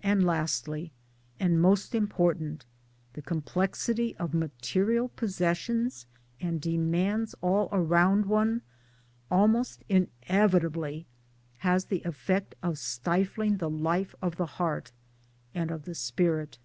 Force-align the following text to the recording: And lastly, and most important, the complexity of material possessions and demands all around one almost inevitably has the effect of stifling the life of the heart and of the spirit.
And 0.00 0.24
lastly, 0.24 0.92
and 1.40 1.60
most 1.60 1.92
important, 1.92 2.66
the 3.14 3.20
complexity 3.20 4.14
of 4.16 4.32
material 4.32 5.08
possessions 5.08 6.06
and 6.40 6.60
demands 6.60 7.34
all 7.40 7.68
around 7.72 8.26
one 8.26 8.62
almost 9.28 9.82
inevitably 9.88 11.04
has 11.66 11.86
the 11.86 12.02
effect 12.02 12.54
of 12.62 12.78
stifling 12.78 13.56
the 13.56 13.68
life 13.68 14.14
of 14.22 14.36
the 14.36 14.46
heart 14.46 14.92
and 15.52 15.72
of 15.72 15.82
the 15.84 15.96
spirit. 15.96 16.60